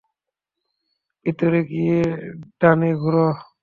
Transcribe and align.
ভিতরে 1.25 1.59
গিয়ে 1.71 1.99
ডানে 2.59 2.89
ঘুরো। 3.01 3.27